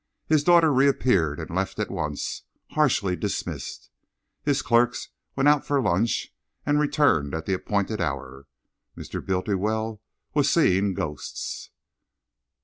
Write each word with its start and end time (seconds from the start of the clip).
His 0.25 0.43
daughter 0.43 0.73
reappeared 0.73 1.39
and 1.39 1.51
left 1.55 1.77
at 1.77 1.91
once, 1.91 2.41
harshly 2.71 3.15
dismissed. 3.15 3.91
His 4.41 4.63
clerks 4.63 5.09
went 5.35 5.47
out 5.47 5.63
for 5.63 5.79
lunch 5.79 6.33
and 6.65 6.79
returned 6.79 7.35
at 7.35 7.45
the 7.45 7.53
appointed 7.53 8.01
hour. 8.01 8.47
Mr. 8.97 9.23
Bultiwell 9.23 10.01
was 10.33 10.49
seeing 10.49 10.95
ghosts.... 10.95 11.69